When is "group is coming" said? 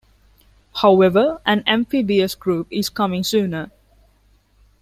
2.33-3.23